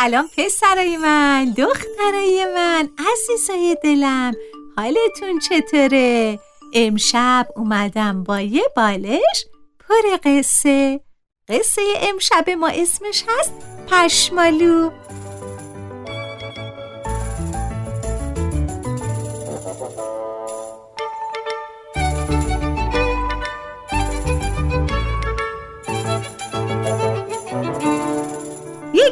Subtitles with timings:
[0.00, 4.32] سلام پسرای من دخترای من عزیزای دلم.
[4.76, 6.38] حالتون چطوره؟
[6.74, 9.44] امشب اومدم با یه بالش
[9.78, 11.00] پر قصه.
[11.48, 13.52] قصه امشب ما اسمش هست
[13.90, 14.90] پشمالو.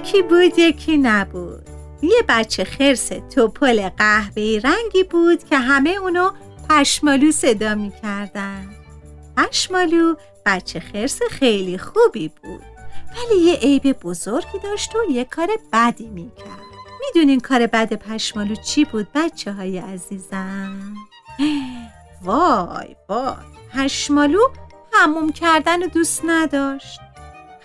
[0.08, 1.68] یکی بود یکی نبود.
[2.02, 6.30] یه بچه خرس توپل قهوه‌ای رنگی بود که همه اونو
[6.70, 8.68] پشمالو صدا می‌کردن.
[9.36, 10.14] پشمالو
[10.46, 12.62] بچه خرس خیلی خوبی بود.
[13.16, 16.68] ولی یه عیب بزرگی داشت و یه کار بدی می‌کرد.
[17.00, 20.94] می‌دونین کار بد پشمالو چی بود بچه های عزیزم؟
[22.22, 23.34] وای وای.
[23.74, 24.40] پشمالو
[24.92, 27.00] هموم کردن دوست نداشت.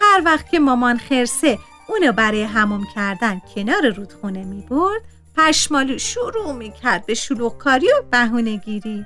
[0.02, 1.60] هر وقت که مامان خرسه
[1.94, 5.02] اونو برای هموم کردن کنار رودخونه می برد
[5.38, 9.06] پشمالو شروع می کرد به شلوغکاری و بهونه گیری.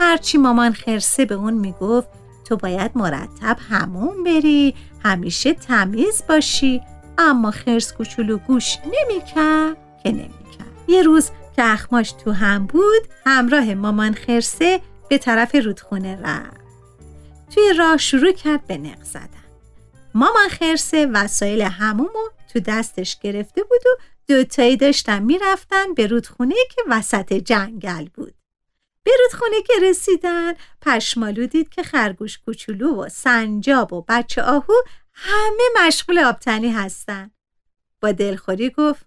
[0.00, 2.08] هرچی مامان خرسه به اون می گفت
[2.44, 6.82] تو باید مرتب هموم بری همیشه تمیز باشی.
[7.18, 10.88] اما خرس کوچولو گوش نمی کرد که نمی کرد.
[10.88, 16.60] یه روز که اخماش تو هم بود همراه مامان خرسه به طرف رودخونه رفت.
[17.54, 19.37] توی راه شروع کرد به نق زدن
[20.18, 26.82] مامان خرسه وسایل همومو تو دستش گرفته بود و دوتایی داشتن می‌رفتن به رودخونه که
[26.88, 28.34] وسط جنگل بود.
[29.02, 34.72] به رودخونه که رسیدن پشمالو دید که خرگوش کوچولو و سنجاب و بچه آهو
[35.12, 37.30] همه مشغول آبتنی هستن.
[38.00, 39.06] با دلخوری گفت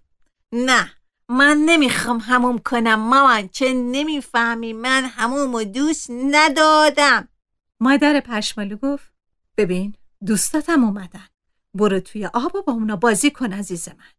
[0.52, 0.92] نه
[1.28, 7.28] من نمی‌خوام هموم کنم مامان چه نمی‌فهمی من هموم دوست ندادم.
[7.80, 9.12] مادر پشمالو گفت
[9.56, 9.94] ببین
[10.26, 11.26] دوستاتم اومدن.
[11.74, 14.12] برو توی آب و با اونا بازی کن عزیز من.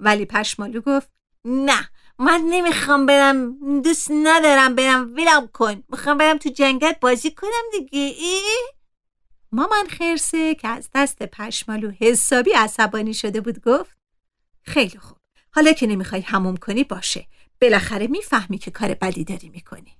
[0.00, 1.12] ولی پشمالو گفت
[1.44, 5.82] نه من نمی‌خوام برم دوست ندارم برم ولم کن.
[5.88, 8.58] می‌خوام برم تو جنگت بازی کنم دیگه ای؟
[9.52, 13.96] مامان خرسه که از دست پشمالو حسابی عصبانی شده بود گفت
[14.62, 15.18] خیلی خوب.
[15.50, 17.26] حالا که نمی‌خوای هموم کنی باشه.
[17.60, 19.98] بالاخره می‌فهمی که کار بدی داری می‌کنی.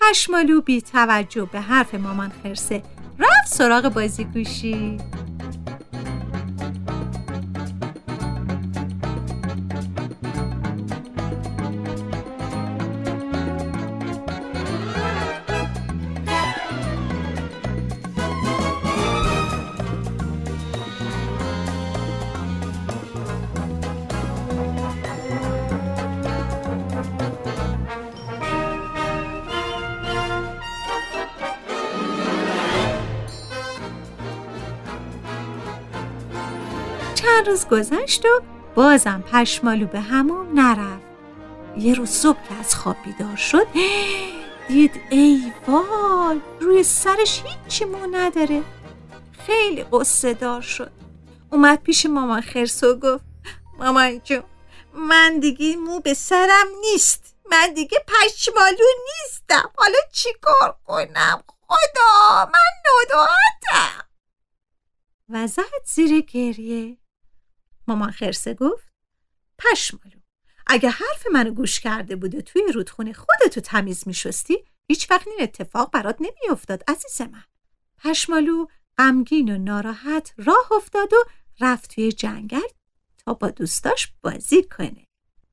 [0.00, 2.82] پشمالو بی توجه به حرف مامان خرسه.
[3.18, 4.98] رفت سراغ بازیگوشی.
[37.26, 38.42] چند روز گذشت و
[38.74, 41.02] بازم پشمالو به همون نرفت.
[41.76, 43.66] یه روز صبح که از خواب بیدار شد
[44.68, 48.62] دید ای وای روی سرش هیچی مو نداره.
[49.46, 50.92] خیلی قصه دار شد.
[51.52, 53.24] اومد پیش مامان خرس و گفت
[53.78, 54.42] مامان جون
[54.94, 57.36] من دیگه مو به سرم نیست.
[57.50, 59.70] من دیگه پشمالو نیستم.
[59.76, 64.06] حالا چی کار کنم؟ خدا من نداتم
[65.28, 66.96] و زد زیر گریه.
[67.88, 68.88] مامان خرسه گفت
[69.58, 70.20] پشمالو
[70.66, 75.36] اگه حرف منو گوش کرده بود و توی رودخونه خودتو تمیز میشستی هیچ وقت این
[75.40, 77.44] اتفاق برات نمیافتاد عزیز من.
[77.98, 78.66] پشمالو
[78.98, 81.16] غمگین و ناراحت راه افتاد و
[81.60, 82.68] رفت توی جنگل
[83.18, 85.06] تا با دوستاش بازی کنه.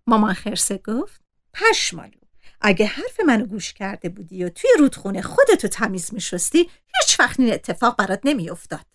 [0.07, 1.21] مامان خرسه گفت
[1.53, 2.19] پشمالو
[2.61, 7.53] اگه حرف منو گوش کرده بودی و توی رودخونه خودتو تمیز میشستی هیچ وقت این
[7.53, 8.85] اتفاق برات نمیافتاد.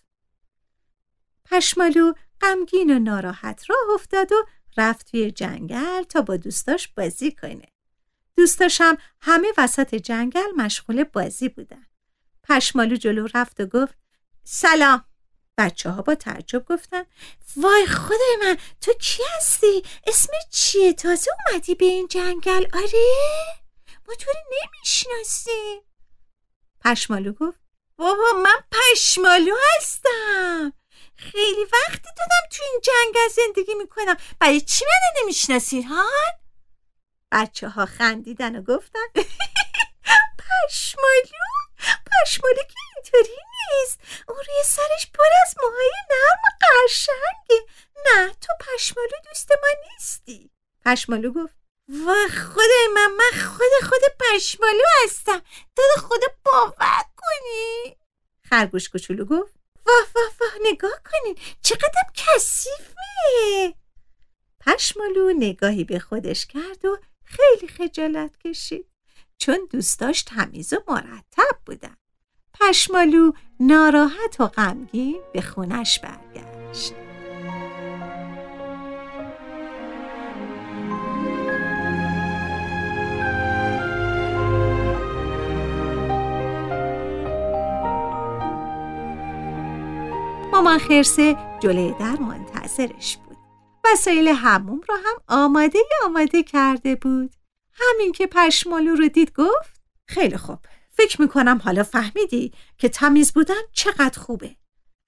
[1.45, 4.45] پشمالو غمگین و ناراحت راه افتاد و
[4.77, 7.67] رفت توی جنگل تا با دوستاش بازی کنه.
[8.37, 11.85] دوستاشم همه وسط جنگل مشغول بازی بودن.
[12.43, 13.93] پشمالو جلو رفت و گفت
[14.43, 15.05] سلام.
[15.57, 17.03] بچه ها با تعجب گفتن
[17.57, 23.05] وای خدای من تو کی هستی؟ اسم چیه؟ تازه اومدی به این جنگل آره؟
[24.07, 25.81] ما تو نمی‌شناسی
[26.85, 27.59] پشمالو گفت
[27.97, 30.73] بابا من پشمالو هستم
[31.19, 34.17] خیلی وقتی دادم تو این جنگل زندگی می‌کنم.
[34.39, 36.05] برای چی من نمی‌شناسید ها؟
[37.31, 39.07] بچه ها خندیدن و گفتن
[40.39, 41.45] پشمالو؟
[42.05, 43.99] پشمالو که اینطوری نیست.
[44.27, 47.65] اون روی سرش پر از موهای نرم و قشنگه.
[48.05, 50.51] نه تو پشمالو دوست ما نیستی.
[50.85, 51.55] پشمالو گفت
[52.07, 55.41] و خدای من من خود خود پشمالو هستم.
[55.75, 57.97] داد خدا باور کنی.
[58.49, 59.58] خرگوش کوچولو گفت
[60.65, 61.35] نگاه کنین.
[61.61, 63.73] چقدر کثیفه.
[64.59, 68.85] پشمالو نگاهی به خودش کرد و خیلی خجالت کشید.
[69.37, 71.95] چون دوستاش تمیز و مرتب بودن.
[72.59, 77.08] پشمالو ناراحت و غمگین به خونش برگشت.
[90.59, 93.37] مامان خرسه جلوی در منتظرش بود.
[93.85, 97.35] وسایل هموم را هم آماده آماده کرده بود.
[97.73, 100.59] همین که پشمالو رو دید گفت خیلی خوب.
[100.89, 104.55] فکر می‌کنم حالا فهمیدی که تمیز بودن چقدر خوبه.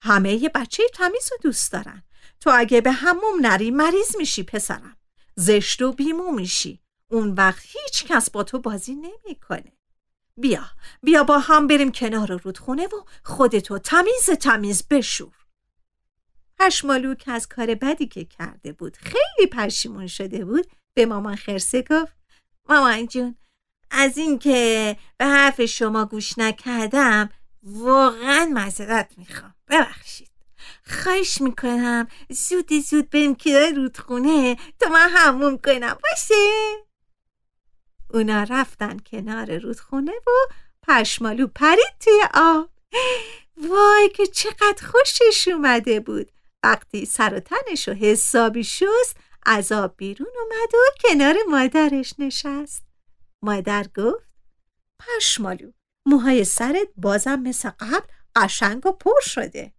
[0.02, 2.02] همه یه بچه تمیز رو دوست دارن.
[2.40, 4.96] تو اگه به هموم نری مریض میشی پسرم.
[5.36, 6.80] زشت و بیمو میشی.
[7.10, 9.72] اون وقت هیچ کس با تو بازی نمی‌کنه.
[10.36, 10.64] بیا
[11.02, 15.41] بیا با هم بریم کنار رودخونه و خودتو تمیز تمیز بشور.
[16.62, 21.82] پشمالو که از کار بدی که کرده بود خیلی پشیمون شده بود به مامان خرسه
[21.82, 22.12] گفت
[22.68, 23.36] مامان جون
[23.90, 27.30] از اینکه به حرف شما گوش نکردم
[27.62, 29.54] واقعا معذرت می‌خوام.
[29.68, 30.30] ببخشید.
[30.86, 35.98] خواهش می‌کنم زود زود بریم کنار رودخونه تا من هموم کنم.
[36.02, 36.34] باشه؟
[38.14, 40.30] اونا رفتن کنار رودخونه و
[40.88, 42.68] پشمالو پرید توی آب.
[43.56, 46.32] وای که چقدر خوشش اومده بود.
[46.62, 49.16] وقتی سر و تنش و حسابی شست
[49.46, 52.82] از آب بیرون اومد و کنار مادرش نشست.
[53.42, 54.34] مادر گفت
[55.00, 55.72] پشمالو
[56.06, 58.06] موهای سرت بازم مثل قبل
[58.36, 59.72] قشنگ و پر شده.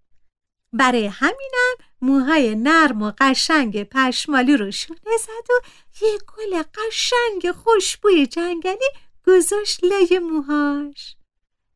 [0.74, 5.62] برای همینم موهای نرم و قشنگ پشمالو رو شونه زد و
[6.02, 8.90] یه گل قشنگ خوشبوی جنگلی
[9.28, 11.16] گذاشت لای موهاش.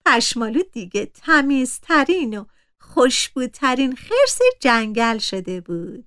[0.06, 2.45] پشمالو دیگه تمیزترین و
[2.80, 6.06] خوشبوترین خرس جنگل شده بود.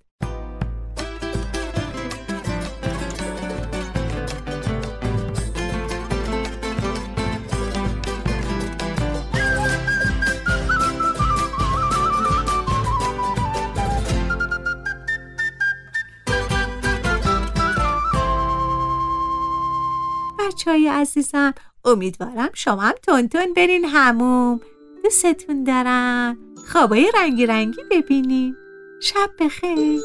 [20.38, 24.60] بچه های عزیزم امیدوارم شما هم تونتون برین هموم.
[25.04, 26.49] دوستتون دارم.
[26.72, 28.56] خوابای رنگی رنگی ببینین
[29.00, 30.00] شب بخیر.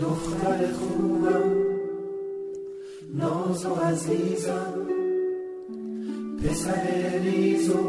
[0.00, 1.52] دختر خوبم
[3.14, 4.88] ناز و عزیزم
[6.42, 7.81] پسر و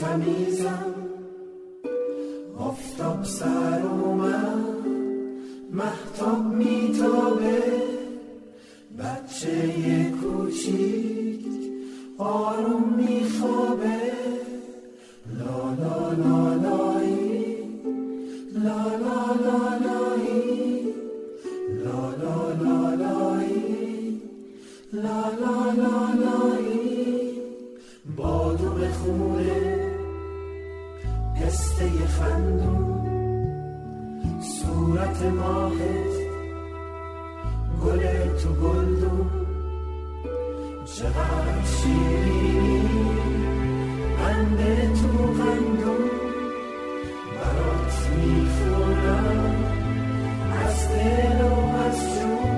[0.00, 0.94] تمیزم
[2.58, 4.64] آفتاب سر من
[5.72, 7.62] محتاب میتابه.
[8.98, 11.46] بچه کوچیک
[12.18, 13.98] آروم میخوابه.
[15.38, 17.27] لا لا لا لایی
[38.42, 39.30] تو گلدون.
[40.84, 42.82] چقدر شیرینی.
[44.18, 44.58] قند
[44.94, 46.10] تو قندون.
[47.34, 49.54] برات می‌خورم
[50.66, 52.57] از دل و از جون.